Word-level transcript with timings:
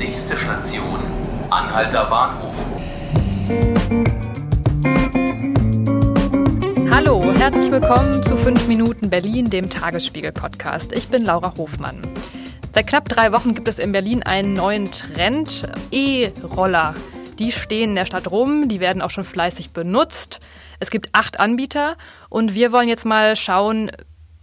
Nächste 0.00 0.34
Station, 0.34 0.98
Anhalter 1.50 2.06
Bahnhof. 2.06 2.54
Hallo, 6.90 7.22
herzlich 7.34 7.70
willkommen 7.70 8.22
zu 8.24 8.38
5 8.38 8.66
Minuten 8.66 9.10
Berlin, 9.10 9.50
dem 9.50 9.68
Tagesspiegel-Podcast. 9.68 10.94
Ich 10.94 11.08
bin 11.08 11.26
Laura 11.26 11.52
Hofmann. 11.58 12.02
Seit 12.72 12.86
knapp 12.86 13.10
drei 13.10 13.30
Wochen 13.32 13.54
gibt 13.54 13.68
es 13.68 13.78
in 13.78 13.92
Berlin 13.92 14.22
einen 14.22 14.54
neuen 14.54 14.90
Trend: 14.90 15.68
E-Roller. 15.90 16.94
Die 17.38 17.52
stehen 17.52 17.90
in 17.90 17.96
der 17.96 18.06
Stadt 18.06 18.30
rum, 18.30 18.70
die 18.70 18.80
werden 18.80 19.02
auch 19.02 19.10
schon 19.10 19.24
fleißig 19.24 19.74
benutzt. 19.74 20.40
Es 20.78 20.90
gibt 20.90 21.10
acht 21.12 21.38
Anbieter 21.38 21.98
und 22.30 22.54
wir 22.54 22.72
wollen 22.72 22.88
jetzt 22.88 23.04
mal 23.04 23.36
schauen, 23.36 23.90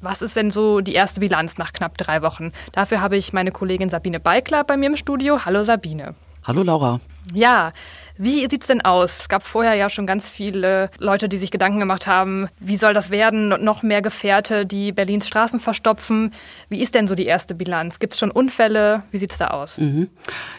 was 0.01 0.21
ist 0.21 0.35
denn 0.35 0.51
so 0.51 0.81
die 0.81 0.93
erste 0.93 1.19
Bilanz 1.19 1.57
nach 1.57 1.73
knapp 1.73 1.97
drei 1.97 2.21
Wochen? 2.21 2.51
Dafür 2.71 3.01
habe 3.01 3.17
ich 3.17 3.33
meine 3.33 3.51
Kollegin 3.51 3.89
Sabine 3.89 4.19
Beikler 4.19 4.63
bei 4.63 4.77
mir 4.77 4.87
im 4.87 4.97
Studio. 4.97 5.45
Hallo 5.45 5.63
Sabine. 5.63 6.15
Hallo 6.43 6.63
Laura. 6.63 6.99
Ja, 7.33 7.71
wie 8.17 8.47
sieht 8.49 8.61
es 8.61 8.67
denn 8.67 8.81
aus? 8.81 9.21
Es 9.21 9.29
gab 9.29 9.43
vorher 9.43 9.75
ja 9.75 9.89
schon 9.89 10.07
ganz 10.07 10.29
viele 10.29 10.89
Leute, 10.97 11.29
die 11.29 11.37
sich 11.37 11.51
Gedanken 11.51 11.79
gemacht 11.79 12.07
haben, 12.07 12.47
wie 12.59 12.77
soll 12.77 12.93
das 12.93 13.11
werden? 13.11 13.49
Noch 13.63 13.83
mehr 13.83 14.01
Gefährte, 14.01 14.65
die 14.65 14.91
Berlins 14.91 15.27
Straßen 15.27 15.59
verstopfen. 15.59 16.33
Wie 16.69 16.81
ist 16.81 16.95
denn 16.95 17.07
so 17.07 17.15
die 17.15 17.25
erste 17.25 17.53
Bilanz? 17.53 17.99
Gibt 17.99 18.13
es 18.13 18.19
schon 18.19 18.31
Unfälle? 18.31 19.03
Wie 19.11 19.19
sieht 19.19 19.31
es 19.31 19.37
da 19.37 19.49
aus? 19.49 19.77
Mhm. 19.77 20.09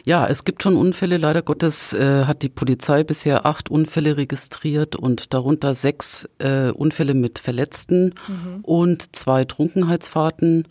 Ja, 0.05 0.27
es 0.29 0.45
gibt 0.45 0.63
schon 0.63 0.77
Unfälle. 0.77 1.17
Leider 1.17 1.43
Gottes 1.43 1.93
äh, 1.93 2.25
hat 2.25 2.43
die 2.43 2.49
Polizei 2.49 3.03
bisher 3.03 3.45
acht 3.45 3.71
Unfälle 3.71 4.17
registriert 4.17 4.95
und 4.95 5.35
darunter 5.35 5.75
sechs 5.75 6.29
äh, 6.39 6.71
Unfälle 6.71 7.15
mit 7.15 7.41
Verletzten 7.41 8.15
mhm. 8.29 8.61
und 8.63 9.17
zwei 9.17 9.45
Trunkenheitsfahrten. 9.45 10.69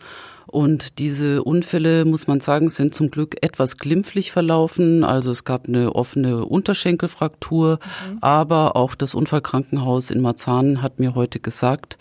Und 0.50 0.98
diese 0.98 1.42
Unfälle, 1.42 2.04
muss 2.04 2.26
man 2.26 2.40
sagen, 2.40 2.70
sind 2.70 2.94
zum 2.94 3.10
Glück 3.10 3.36
etwas 3.42 3.76
glimpflich 3.76 4.32
verlaufen. 4.32 5.04
Also 5.04 5.30
es 5.30 5.44
gab 5.44 5.68
eine 5.68 5.94
offene 5.94 6.44
Unterschenkelfraktur, 6.44 7.78
mhm. 8.08 8.18
aber 8.22 8.74
auch 8.76 8.94
das 8.94 9.14
Unfallkrankenhaus 9.14 10.10
in 10.10 10.22
Marzahn 10.22 10.80
hat 10.80 10.98
mir 11.00 11.14
heute 11.14 11.38
gesagt, 11.38 11.98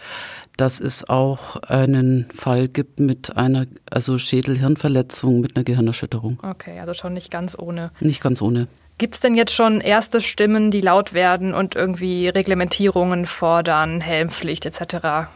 dass 0.56 0.80
es 0.80 1.08
auch 1.08 1.58
einen 1.58 2.30
Fall 2.34 2.68
gibt 2.68 3.00
mit 3.00 3.38
einer, 3.38 3.68
also 3.92 4.18
Schädel-Hirnverletzung 4.18 5.42
mit 5.42 5.56
einer 5.56 5.64
Gehirnerschütterung. 5.64 6.40
Okay, 6.42 6.80
also 6.80 6.94
schon 6.94 7.14
nicht 7.14 7.30
ganz 7.30 7.58
ohne. 7.58 7.92
Nicht 8.00 8.22
ganz 8.22 8.42
ohne. 8.42 8.68
Gibt 8.98 9.16
es 9.16 9.22
denn 9.22 9.36
jetzt 9.36 9.54
schon 9.54 9.80
erste 9.80 10.22
Stimmen, 10.22 10.72
die 10.72 10.82
laut 10.82 11.14
werden 11.14 11.54
und 11.54 11.76
irgendwie 11.76 12.30
Reglementierungen 12.30 13.28
fordern, 13.28 14.02
Helmpflicht 14.02 14.66
etc.? 14.66 15.28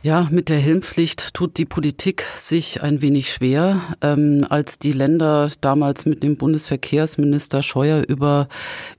Ja, 0.00 0.28
mit 0.30 0.48
der 0.48 0.58
Helmpflicht 0.58 1.34
tut 1.34 1.58
die 1.58 1.64
Politik 1.64 2.22
sich 2.36 2.82
ein 2.82 3.02
wenig 3.02 3.32
schwer. 3.32 3.80
Ähm, 4.00 4.46
als 4.48 4.78
die 4.78 4.92
Länder 4.92 5.50
damals 5.60 6.06
mit 6.06 6.22
dem 6.22 6.36
Bundesverkehrsminister 6.36 7.64
Scheuer 7.64 8.04
über 8.06 8.48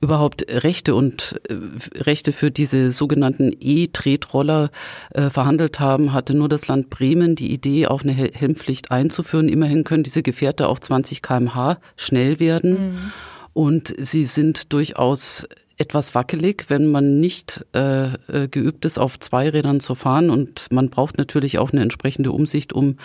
überhaupt 0.01 0.45
Rechte 0.49 0.95
und 0.95 1.39
äh, 1.47 1.55
Rechte 2.01 2.33
für 2.33 2.51
diese 2.51 2.91
sogenannten 2.91 3.55
E-Tretroller 3.61 4.71
äh, 5.11 5.29
verhandelt 5.29 5.79
haben, 5.79 6.11
hatte 6.11 6.33
nur 6.33 6.49
das 6.49 6.67
Land 6.67 6.89
Bremen 6.89 7.35
die 7.35 7.53
Idee, 7.53 7.87
auch 7.87 8.03
eine 8.03 8.13
Helmpflicht 8.13 8.91
einzuführen. 8.91 9.47
Immerhin 9.47 9.85
können 9.85 10.03
diese 10.03 10.21
Gefährte 10.21 10.67
auch 10.67 10.79
20 10.79 11.21
kmh 11.21 11.77
schnell 11.95 12.41
werden. 12.41 12.71
Mhm. 12.71 13.11
Und 13.53 13.93
sie 13.97 14.25
sind 14.25 14.73
durchaus 14.73 15.47
etwas 15.79 16.13
wackelig, 16.13 16.65
wenn 16.67 16.87
man 16.87 17.19
nicht 17.19 17.65
äh, 17.73 18.13
äh, 18.27 18.47
geübt 18.49 18.83
ist, 18.83 18.99
auf 18.99 19.17
zwei 19.17 19.49
Rädern 19.49 19.79
zu 19.79 19.95
fahren. 19.95 20.29
Und 20.29 20.67
man 20.71 20.89
braucht 20.89 21.17
natürlich 21.17 21.57
auch 21.57 21.71
eine 21.71 21.81
entsprechende 21.81 22.33
Umsicht, 22.33 22.73
um 22.73 22.97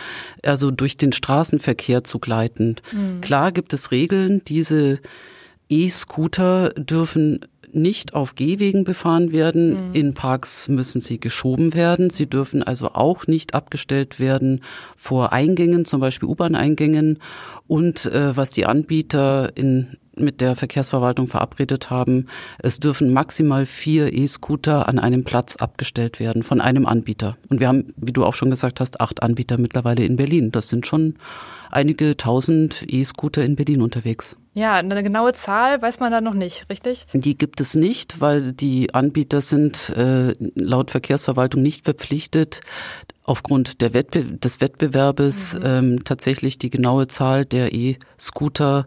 also 0.43 0.73
durch 0.73 0.97
den 0.97 1.13
Straßenverkehr 1.13 2.03
zu 2.03 2.19
gleiten. 2.19 2.77
Mhm. 2.93 3.21
Klar 3.21 3.53
gibt 3.53 3.73
es 3.73 3.93
Regeln. 3.93 4.43
Diese 4.49 4.99
E-Scooter 5.69 6.71
dürfen 6.71 7.47
nicht 7.73 8.15
auf 8.15 8.35
Gehwegen 8.35 8.83
befahren 8.83 9.31
werden. 9.31 9.91
Mhm. 9.91 9.95
In 9.95 10.15
Parks 10.15 10.69
müssen 10.69 11.01
sie 11.01 11.21
geschoben 11.21 11.75
werden. 11.75 12.11
Sie 12.11 12.27
dürfen 12.27 12.63
also 12.65 12.91
auch 12.95 13.29
nicht 13.29 13.55
abgestellt 13.55 14.19
werden 14.19 14.63
vor 14.97 15.33
Eingängen, 15.33 15.85
zum 15.85 16.01
Beispiel 16.01 16.29
U-Bahn-Eingängen. 16.29 17.21
Und 17.69 18.07
äh, 18.07 18.37
was 18.37 18.51
die 18.51 18.67
Anbieter 18.67 19.57
in 19.57 19.97
mit 20.17 20.41
der 20.41 20.57
Verkehrsverwaltung 20.57 21.27
verabredet 21.27 21.91
haben, 21.91 22.29
es 22.59 22.81
dürfen 22.81 23.13
maximal 23.13 23.67
vier 23.67 24.13
E-Scooter 24.13 24.89
an 24.89 24.99
einem 24.99 25.25
Platz 25.25 25.57
abgestellt 25.57 26.21
werden 26.21 26.43
von 26.43 26.61
einem 26.61 26.87
Anbieter. 26.87 27.37
Und 27.49 27.61
wir 27.61 27.69
haben, 27.69 27.95
wie 27.97 28.13
du 28.13 28.25
auch 28.25 28.35
schon 28.35 28.51
gesagt 28.51 28.81
hast, 28.81 29.01
acht 29.01 29.23
Anbieter 29.23 29.59
mittlerweile 29.59 30.05
in 30.05 30.17
Berlin. 30.17 30.51
Das 30.51 30.69
sind 30.69 30.87
schon 30.87 31.15
einige 31.71 32.17
tausend 32.17 32.85
E-Scooter 32.87 33.45
in 33.45 33.57
Berlin 33.57 33.83
unterwegs. 33.83 34.37
Ja, 34.55 34.75
eine 34.75 35.03
genaue 35.03 35.33
Zahl 35.33 35.83
weiß 35.83 35.99
man 35.99 36.13
da 36.13 36.21
noch 36.21 36.35
nicht, 36.35 36.71
richtig? 36.71 37.07
Die 37.13 37.37
gibt 37.37 37.61
es 37.61 37.75
nicht, 37.75 38.21
weil 38.21 38.53
die 38.53 38.95
Anbieter 38.95 39.41
sind 39.41 39.91
äh, 39.97 40.35
laut 40.55 40.93
Verkehrsverwaltung 40.93 41.61
nicht 41.61 41.85
verpflichtet, 41.85 42.61
aufgrund 43.25 43.81
Wettbe 43.81 44.23
des 44.23 44.61
Wettbewerbes 44.61 45.55
mhm. 45.55 45.63
ähm, 45.65 46.05
tatsächlich 46.05 46.59
die 46.59 46.71
genaue 46.71 47.09
Zahl 47.09 47.45
der 47.45 47.75
E-Scooter 47.75 48.87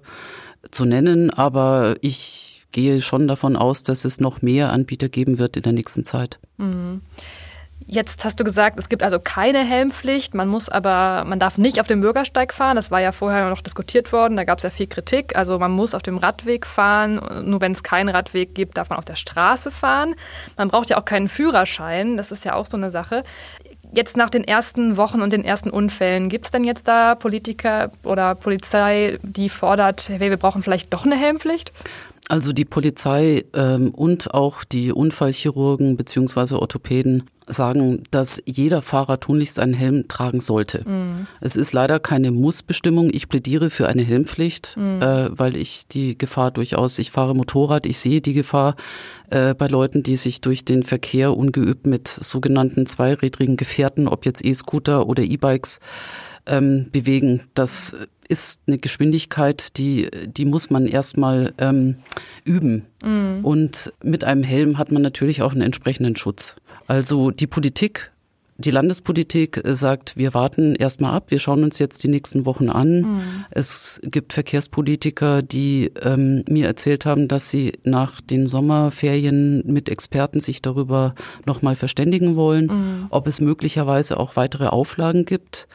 zu 0.71 0.85
nennen, 0.85 1.29
aber 1.29 1.95
ich 2.01 2.65
gehe 2.71 3.01
schon 3.01 3.27
davon 3.27 3.55
aus, 3.55 3.83
dass 3.83 4.05
es 4.05 4.19
noch 4.19 4.41
mehr 4.41 4.71
Anbieter 4.71 5.09
geben 5.09 5.39
wird 5.39 5.57
in 5.57 5.63
der 5.63 5.73
nächsten 5.73 6.03
Zeit. 6.03 6.39
Mhm. 6.57 7.01
Jetzt 7.89 8.25
hast 8.25 8.39
du 8.39 8.43
gesagt, 8.43 8.79
es 8.79 8.89
gibt 8.89 9.01
also 9.01 9.17
keine 9.17 9.63
Helmpflicht, 9.63 10.33
man 10.33 10.49
muss 10.49 10.67
aber, 10.67 11.23
man 11.25 11.39
darf 11.39 11.57
nicht 11.57 11.79
auf 11.79 11.87
dem 11.87 12.01
Bürgersteig 12.01 12.53
fahren. 12.53 12.75
Das 12.75 12.91
war 12.91 12.99
ja 12.99 13.13
vorher 13.13 13.49
noch 13.49 13.61
diskutiert 13.61 14.11
worden, 14.11 14.35
da 14.35 14.43
gab 14.43 14.57
es 14.57 14.63
ja 14.63 14.69
viel 14.69 14.87
Kritik. 14.87 15.37
Also 15.37 15.57
man 15.57 15.71
muss 15.71 15.93
auf 15.93 16.03
dem 16.03 16.17
Radweg 16.17 16.65
fahren, 16.65 17.21
nur 17.49 17.61
wenn 17.61 17.71
es 17.71 17.83
keinen 17.83 18.09
Radweg 18.09 18.55
gibt, 18.55 18.77
darf 18.77 18.89
man 18.89 18.99
auf 18.99 19.05
der 19.05 19.15
Straße 19.15 19.71
fahren. 19.71 20.15
Man 20.57 20.67
braucht 20.67 20.89
ja 20.89 20.97
auch 20.97 21.05
keinen 21.05 21.29
Führerschein, 21.29 22.17
das 22.17 22.31
ist 22.31 22.43
ja 22.43 22.55
auch 22.55 22.65
so 22.65 22.75
eine 22.75 22.91
Sache. 22.91 23.23
Jetzt 23.93 24.17
nach 24.17 24.29
den 24.29 24.43
ersten 24.43 24.97
Wochen 24.97 25.21
und 25.21 25.31
den 25.31 25.45
ersten 25.45 25.69
Unfällen, 25.69 26.27
gibt 26.29 26.45
es 26.45 26.51
denn 26.51 26.63
jetzt 26.63 26.87
da 26.87 27.15
Politiker 27.15 27.91
oder 28.03 28.35
Polizei, 28.35 29.17
die 29.23 29.49
fordert, 29.49 30.09
hey, 30.09 30.19
wir 30.19 30.37
brauchen 30.37 30.61
vielleicht 30.61 30.93
doch 30.93 31.05
eine 31.05 31.15
Helmpflicht? 31.15 31.71
Also 32.29 32.51
die 32.51 32.65
Polizei 32.65 33.45
ähm, 33.53 33.91
und 33.91 34.33
auch 34.33 34.63
die 34.65 34.91
Unfallchirurgen 34.91 35.95
beziehungsweise 35.95 36.59
Orthopäden 36.59 37.23
sagen, 37.49 38.03
dass 38.11 38.41
jeder 38.45 38.81
Fahrer 38.81 39.21
tunlichst 39.21 39.59
einen 39.59 39.73
Helm 39.73 40.09
tragen 40.09 40.41
sollte. 40.41 40.83
Mhm. 40.87 41.27
Es 41.39 41.55
ist 41.55 41.71
leider 41.71 41.99
keine 41.99 42.31
Mussbestimmung. 42.31 43.09
Ich 43.13 43.29
plädiere 43.29 43.69
für 43.69 43.87
eine 43.87 44.03
Helmpflicht, 44.03 44.75
mhm. 44.75 45.01
äh, 45.01 45.39
weil 45.39 45.55
ich 45.55 45.87
die 45.87 46.17
Gefahr 46.17 46.51
durchaus, 46.51 46.99
ich 46.99 47.11
fahre 47.11 47.33
Motorrad, 47.33 47.85
ich 47.85 47.99
sehe 47.99 48.19
die 48.19 48.33
Gefahr 48.33 48.75
äh, 49.29 49.53
bei 49.53 49.67
Leuten, 49.67 50.03
die 50.03 50.17
sich 50.17 50.41
durch 50.41 50.65
den 50.65 50.83
Verkehr 50.83 51.35
ungeübt 51.35 51.87
mit 51.87 52.09
sogenannten 52.09 52.85
zweirädrigen 52.85 53.55
Gefährten, 53.55 54.09
ob 54.09 54.25
jetzt 54.25 54.43
E-Scooter 54.43 55.07
oder 55.07 55.23
E-Bikes, 55.23 55.79
ähm, 56.47 56.87
bewegen. 56.91 57.43
Das 57.53 57.95
ist 58.27 58.61
eine 58.67 58.77
Geschwindigkeit, 58.77 59.77
die, 59.77 60.09
die 60.25 60.45
muss 60.45 60.69
man 60.69 60.85
erstmal 60.85 61.53
ähm, 61.57 61.97
üben. 62.43 62.85
Mhm. 63.03 63.39
Und 63.43 63.93
mit 64.03 64.23
einem 64.23 64.43
Helm 64.43 64.77
hat 64.77 64.91
man 64.91 65.01
natürlich 65.01 65.41
auch 65.41 65.51
einen 65.51 65.61
entsprechenden 65.61 66.15
Schutz. 66.15 66.55
Also 66.87 67.31
die 67.31 67.47
Politik 67.47 68.11
die 68.59 68.71
Landespolitik 68.71 69.61
sagt, 69.65 70.17
wir 70.17 70.33
warten 70.33 70.73
erstmal 70.75 71.13
ab, 71.13 71.25
wir 71.29 71.37
schauen 71.37 71.63
uns 71.63 71.77
jetzt 71.77 72.03
die 72.03 72.07
nächsten 72.07 72.47
Wochen 72.47 72.69
an. 72.69 73.01
Mhm. 73.01 73.21
Es 73.51 74.01
gibt 74.03 74.33
Verkehrspolitiker, 74.33 75.43
die 75.43 75.91
ähm, 76.01 76.43
mir 76.49 76.65
erzählt 76.65 77.05
haben, 77.05 77.27
dass 77.27 77.51
sie 77.51 77.73
nach 77.83 78.19
den 78.19 78.47
Sommerferien 78.47 79.61
mit 79.65 79.89
Experten 79.89 80.39
sich 80.39 80.63
darüber 80.63 81.13
nochmal 81.45 81.75
verständigen 81.75 82.35
wollen, 82.35 82.65
mhm. 82.65 83.07
ob 83.11 83.27
es 83.27 83.41
möglicherweise 83.41 84.19
auch 84.19 84.35
weitere 84.35 84.67
Auflagen 84.67 85.25
gibt. 85.25 85.67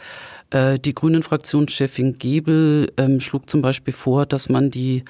Äh, 0.53 0.79
die 0.79 0.95
Grünen-Fraktionschefin 0.95 2.19
Gebel 2.19 2.93
ähm, 2.99 3.21
schlug 3.21 3.49
zum 3.49 3.63
Beispiel 3.63 3.95
vor, 3.95 4.27
dass 4.27 4.49
man 4.49 4.71
die 4.71 5.05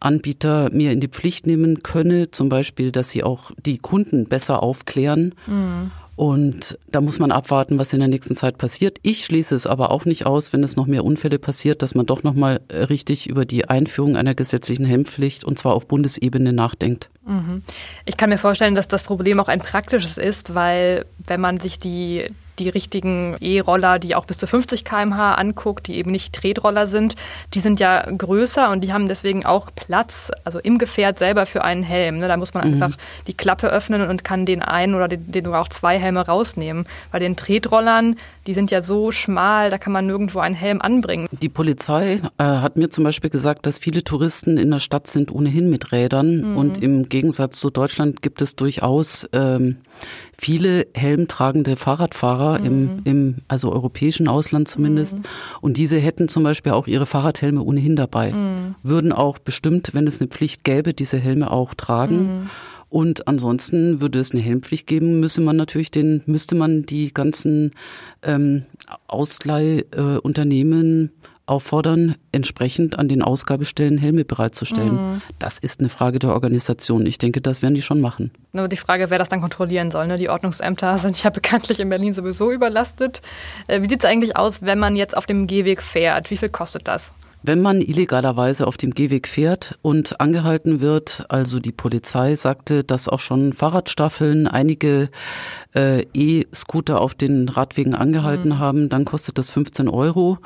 Anbieter 0.00 0.70
mehr 0.72 0.92
in 0.92 1.00
die 1.00 1.08
Pflicht 1.08 1.46
nehmen 1.46 1.82
könne, 1.82 2.30
zum 2.30 2.48
Beispiel, 2.48 2.92
dass 2.92 3.10
sie 3.10 3.22
auch 3.22 3.50
die 3.64 3.78
Kunden 3.78 4.26
besser 4.26 4.62
aufklären. 4.62 5.34
Mhm. 5.46 5.90
Und 6.16 6.78
da 6.90 7.02
muss 7.02 7.18
man 7.18 7.30
abwarten, 7.30 7.78
was 7.78 7.92
in 7.92 7.98
der 8.00 8.08
nächsten 8.08 8.34
Zeit 8.34 8.56
passiert. 8.56 8.98
Ich 9.02 9.26
schließe 9.26 9.54
es 9.54 9.66
aber 9.66 9.90
auch 9.90 10.06
nicht 10.06 10.24
aus, 10.24 10.54
wenn 10.54 10.64
es 10.64 10.74
noch 10.74 10.86
mehr 10.86 11.04
Unfälle 11.04 11.38
passiert, 11.38 11.82
dass 11.82 11.94
man 11.94 12.06
doch 12.06 12.22
noch 12.22 12.32
mal 12.32 12.62
äh, 12.68 12.84
richtig 12.84 13.28
über 13.28 13.44
die 13.44 13.68
Einführung 13.68 14.16
einer 14.16 14.34
gesetzlichen 14.34 14.86
Helmpflicht 14.86 15.44
und 15.44 15.58
zwar 15.58 15.74
auf 15.74 15.86
Bundesebene 15.86 16.54
nachdenkt. 16.54 17.10
Mhm. 17.26 17.62
Ich 18.06 18.16
kann 18.16 18.30
mir 18.30 18.38
vorstellen, 18.38 18.74
dass 18.74 18.88
das 18.88 19.02
Problem 19.02 19.40
auch 19.40 19.48
ein 19.48 19.60
praktisches 19.60 20.16
ist, 20.16 20.54
weil 20.54 21.04
wenn 21.26 21.42
man 21.42 21.60
sich 21.60 21.78
die 21.78 22.30
die 22.58 22.68
richtigen 22.68 23.36
E-Roller, 23.40 23.98
die 23.98 24.14
auch 24.14 24.24
bis 24.24 24.38
zu 24.38 24.46
50 24.46 24.84
km/h 24.84 25.34
anguckt, 25.34 25.86
die 25.86 25.96
eben 25.96 26.10
nicht 26.10 26.34
Tretroller 26.34 26.86
sind, 26.86 27.14
die 27.54 27.60
sind 27.60 27.80
ja 27.80 28.02
größer 28.02 28.70
und 28.70 28.82
die 28.82 28.92
haben 28.92 29.08
deswegen 29.08 29.44
auch 29.44 29.68
Platz, 29.74 30.30
also 30.44 30.58
im 30.58 30.78
Gefährt 30.78 31.18
selber 31.18 31.46
für 31.46 31.62
einen 31.62 31.82
Helm. 31.82 32.18
Ne? 32.18 32.28
Da 32.28 32.36
muss 32.36 32.54
man 32.54 32.66
mhm. 32.66 32.82
einfach 32.82 32.98
die 33.26 33.34
Klappe 33.34 33.68
öffnen 33.68 34.08
und 34.08 34.24
kann 34.24 34.46
den 34.46 34.62
einen 34.62 34.94
oder 34.94 35.08
den, 35.08 35.30
den 35.30 35.46
auch 35.46 35.68
zwei 35.68 35.98
Helme 35.98 36.26
rausnehmen. 36.26 36.86
Bei 37.12 37.18
den 37.18 37.36
Tretrollern, 37.36 38.16
die 38.46 38.54
sind 38.54 38.70
ja 38.70 38.80
so 38.80 39.10
schmal, 39.10 39.70
da 39.70 39.78
kann 39.78 39.92
man 39.92 40.06
nirgendwo 40.06 40.40
einen 40.40 40.54
Helm 40.54 40.80
anbringen. 40.80 41.28
Die 41.30 41.48
Polizei 41.48 42.20
äh, 42.38 42.44
hat 42.44 42.76
mir 42.76 42.90
zum 42.90 43.04
Beispiel 43.04 43.30
gesagt, 43.30 43.66
dass 43.66 43.78
viele 43.78 44.04
Touristen 44.04 44.58
in 44.58 44.70
der 44.70 44.78
Stadt 44.78 45.06
sind 45.06 45.32
ohnehin 45.32 45.70
mit 45.70 45.92
Rädern 45.92 46.52
mhm. 46.52 46.56
und 46.56 46.82
im 46.82 47.08
Gegensatz 47.08 47.60
zu 47.60 47.70
Deutschland 47.70 48.22
gibt 48.22 48.42
es 48.42 48.56
durchaus 48.56 49.28
ähm, 49.32 49.78
viele 50.38 50.86
helmtragende 50.94 51.76
Fahrradfahrer 51.76 52.58
mhm. 52.60 52.66
im, 52.66 53.00
im, 53.04 53.36
also 53.48 53.72
europäischen 53.72 54.28
Ausland 54.28 54.68
zumindest. 54.68 55.18
Mhm. 55.18 55.24
Und 55.60 55.76
diese 55.76 55.98
hätten 55.98 56.28
zum 56.28 56.42
Beispiel 56.42 56.72
auch 56.72 56.86
ihre 56.86 57.06
Fahrradhelme 57.06 57.62
ohnehin 57.62 57.96
dabei. 57.96 58.32
Mhm. 58.32 58.74
Würden 58.82 59.12
auch 59.12 59.38
bestimmt, 59.38 59.90
wenn 59.94 60.06
es 60.06 60.20
eine 60.20 60.28
Pflicht 60.28 60.64
gäbe, 60.64 60.92
diese 60.94 61.18
Helme 61.18 61.50
auch 61.50 61.74
tragen. 61.74 62.40
Mhm. 62.40 62.50
Und 62.88 63.26
ansonsten 63.26 64.00
würde 64.00 64.20
es 64.20 64.32
eine 64.32 64.40
Helmpflicht 64.40 64.86
geben, 64.86 65.18
müsste 65.20 65.40
man 65.40 65.56
natürlich 65.56 65.90
den, 65.90 66.22
müsste 66.26 66.54
man 66.54 66.84
die 66.84 67.12
ganzen 67.12 67.72
ähm, 68.22 68.62
Ausleihunternehmen 69.08 71.06
äh, 71.06 71.10
auffordern, 71.46 72.16
entsprechend 72.32 72.98
an 72.98 73.08
den 73.08 73.22
Ausgabestellen 73.22 73.98
Helme 73.98 74.24
bereitzustellen. 74.24 75.14
Mhm. 75.14 75.22
Das 75.38 75.58
ist 75.58 75.80
eine 75.80 75.88
Frage 75.88 76.18
der 76.18 76.30
Organisation. 76.30 77.06
Ich 77.06 77.18
denke, 77.18 77.40
das 77.40 77.62
werden 77.62 77.74
die 77.74 77.82
schon 77.82 78.00
machen. 78.00 78.32
Nur 78.52 78.68
die 78.68 78.76
Frage, 78.76 79.10
wer 79.10 79.18
das 79.18 79.28
dann 79.28 79.40
kontrollieren 79.40 79.90
soll. 79.90 80.06
Ne? 80.08 80.16
Die 80.16 80.28
Ordnungsämter 80.28 80.98
sind 80.98 81.22
ja 81.22 81.30
bekanntlich 81.30 81.80
in 81.80 81.88
Berlin 81.88 82.12
sowieso 82.12 82.50
überlastet. 82.50 83.22
Äh, 83.68 83.82
wie 83.82 83.88
sieht 83.88 84.02
es 84.02 84.10
eigentlich 84.10 84.36
aus, 84.36 84.62
wenn 84.62 84.78
man 84.78 84.96
jetzt 84.96 85.16
auf 85.16 85.26
dem 85.26 85.46
Gehweg 85.46 85.82
fährt? 85.82 86.30
Wie 86.30 86.36
viel 86.36 86.48
kostet 86.48 86.88
das? 86.88 87.12
Wenn 87.46 87.62
man 87.62 87.80
illegalerweise 87.80 88.66
auf 88.66 88.76
dem 88.76 88.90
Gehweg 88.90 89.28
fährt 89.28 89.78
und 89.80 90.20
angehalten 90.20 90.80
wird, 90.80 91.26
also 91.28 91.60
die 91.60 91.70
Polizei 91.70 92.34
sagte, 92.34 92.82
dass 92.82 93.08
auch 93.08 93.20
schon 93.20 93.52
Fahrradstaffeln 93.52 94.48
einige 94.48 95.10
äh, 95.72 96.04
E-Scooter 96.12 97.00
auf 97.00 97.14
den 97.14 97.48
Radwegen 97.48 97.94
angehalten 97.94 98.48
mhm. 98.48 98.58
haben, 98.58 98.88
dann 98.88 99.04
kostet 99.04 99.38
das 99.38 99.50
15 99.50 99.88
Euro. 99.88 100.38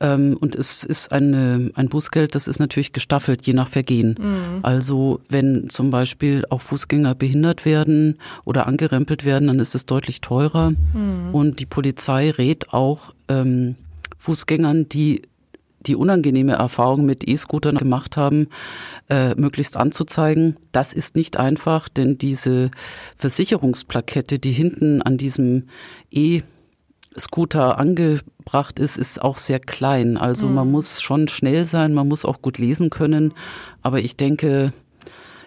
Ähm, 0.00 0.36
und 0.40 0.56
es 0.56 0.82
ist 0.82 1.12
eine, 1.12 1.70
ein 1.76 1.88
Bußgeld, 1.88 2.34
das 2.34 2.48
ist 2.48 2.58
natürlich 2.58 2.92
gestaffelt, 2.92 3.46
je 3.46 3.52
nach 3.52 3.68
Vergehen. 3.68 4.16
Mhm. 4.18 4.58
Also 4.62 5.20
wenn 5.28 5.70
zum 5.70 5.90
Beispiel 5.90 6.44
auch 6.50 6.62
Fußgänger 6.62 7.14
behindert 7.14 7.64
werden 7.64 8.18
oder 8.44 8.66
angerempelt 8.66 9.24
werden, 9.24 9.46
dann 9.46 9.60
ist 9.60 9.76
es 9.76 9.86
deutlich 9.86 10.20
teurer. 10.20 10.70
Mhm. 10.70 11.32
Und 11.32 11.60
die 11.60 11.66
Polizei 11.66 12.30
rät 12.30 12.72
auch 12.72 13.14
ähm, 13.28 13.76
Fußgängern, 14.18 14.88
die 14.88 15.22
die 15.80 15.96
unangenehme 15.96 16.52
Erfahrung 16.52 17.04
mit 17.04 17.26
E-Scootern 17.26 17.76
gemacht 17.76 18.16
haben, 18.16 18.48
äh, 19.08 19.34
möglichst 19.34 19.76
anzuzeigen. 19.76 20.56
Das 20.72 20.92
ist 20.92 21.16
nicht 21.16 21.36
einfach, 21.36 21.88
denn 21.88 22.18
diese 22.18 22.70
Versicherungsplakette, 23.16 24.38
die 24.38 24.52
hinten 24.52 25.02
an 25.02 25.16
diesem 25.16 25.68
E 26.10 26.42
Scooter 27.18 27.78
angebracht 27.78 28.78
ist, 28.78 28.96
ist 28.96 29.20
auch 29.20 29.36
sehr 29.36 29.58
klein. 29.58 30.16
Also 30.16 30.46
mhm. 30.46 30.54
man 30.54 30.70
muss 30.70 31.02
schon 31.02 31.28
schnell 31.28 31.64
sein, 31.64 31.92
man 31.92 32.06
muss 32.08 32.24
auch 32.24 32.40
gut 32.40 32.58
lesen 32.58 32.90
können. 32.90 33.34
Aber 33.82 34.00
ich 34.00 34.16
denke, 34.16 34.72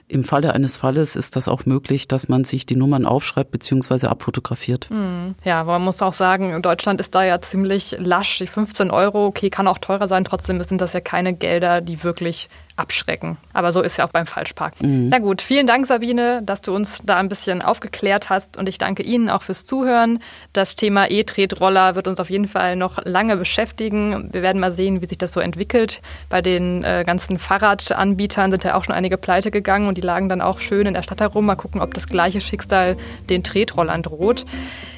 im 0.08 0.24
Falle 0.24 0.54
eines 0.54 0.78
Falles 0.78 1.16
ist 1.16 1.36
das 1.36 1.48
auch 1.48 1.66
möglich, 1.66 2.08
dass 2.08 2.30
man 2.30 2.44
sich 2.44 2.66
die 2.66 2.76
Nummern 2.76 3.06
aufschreibt 3.06 3.52
bzw. 3.52 4.08
abfotografiert. 4.08 4.90
Mhm. 4.90 5.36
Ja, 5.44 5.62
aber 5.62 5.74
man 5.74 5.84
muss 5.84 6.02
auch 6.02 6.14
sagen, 6.14 6.62
Deutschland 6.62 7.00
ist 7.00 7.16
da 7.16 7.24
ja 7.24 7.42
ziemlich 7.42 7.96
lasch. 8.00 8.38
Die 8.38 8.48
15 8.48 8.92
Euro, 8.92 9.26
okay, 9.26 9.50
kann 9.50 9.68
auch 9.68 9.80
teurer 9.80 10.08
sein. 10.08 10.26
Trotzdem 10.26 10.62
sind 10.64 10.82
das 10.82 10.94
ja 10.94 11.00
keine 11.00 11.34
Gelder, 11.34 11.82
die 11.82 12.04
wirklich 12.04 12.50
abschrecken. 12.76 13.38
Aber 13.54 13.72
so 13.72 13.82
ist 13.82 13.98
ja 13.98 14.06
auch 14.06 14.12
beim 14.12 14.26
Falschparken. 14.26 15.06
Mhm. 15.06 15.10
Na 15.10 15.20
gut, 15.20 15.42
vielen 15.42 15.68
Dank, 15.68 15.86
Sabine, 15.86 16.42
dass 16.44 16.62
du 16.62 16.74
uns 16.74 17.00
da 17.04 17.18
ein 17.18 17.30
bisschen 17.30 17.62
aufgeklärt 17.62 18.30
hast 18.30 18.58
und 18.58 18.68
ich 18.68 18.80
danke 18.80 19.04
Ihnen 19.04 19.30
auch 19.30 19.44
fürs 19.44 19.66
Zuhören. 19.66 20.20
Das 20.54 20.76
Thema 20.76 21.10
E-Tretroller 21.10 21.96
wird 21.96 22.08
uns 22.08 22.20
auf 22.20 22.32
jeden 22.32 22.48
Fall 22.48 22.76
noch 22.76 23.04
lange 23.06 23.38
beschäftigen. 23.38 24.30
Wir 24.32 24.42
werden 24.42 24.60
mal 24.60 24.72
sehen, 24.72 25.02
wie 25.02 25.06
sich 25.06 25.20
das 25.20 25.34
so 25.34 25.40
entwickelt. 25.40 26.02
Bei 26.30 26.42
den 26.42 26.84
äh, 26.84 27.04
ganzen 27.06 27.38
Fahrradanbietern 27.38 28.50
sind 28.50 28.64
ja 28.64 28.76
auch 28.76 28.84
schon 28.84 28.96
einige 28.96 29.18
pleite 29.18 29.52
gegangen 29.52 29.88
und 29.94 29.98
die 30.00 30.02
lagen 30.02 30.28
dann 30.28 30.42
auch 30.42 30.60
schön 30.60 30.88
in 30.88 30.96
der 30.96 31.04
Stadt 31.04 31.22
herum. 31.22 31.46
Mal 31.46 31.56
gucken, 31.56 31.82
ob 31.82 31.94
das 31.94 32.08
gleiche 32.08 32.42
Schicksal 32.42 32.98
den 33.30 33.44
Tretrollern 33.44 34.02
droht. 34.02 34.46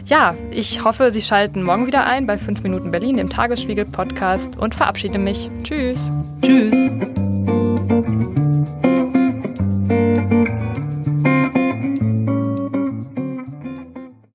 Ja, 0.06 0.36
ich 0.52 0.86
hoffe, 0.86 1.12
Sie 1.12 1.22
schalten 1.22 1.64
morgen 1.64 1.86
wieder 1.86 2.06
ein 2.06 2.28
bei 2.28 2.38
5 2.38 2.64
Minuten 2.64 2.92
Berlin, 2.92 3.18
dem 3.18 3.30
Tagesspiegel-Podcast 3.30 4.58
und 4.58 4.74
verabschiede 4.74 5.20
mich. 5.20 5.50
Tschüss. 5.64 6.12
Tschüss. 6.42 7.25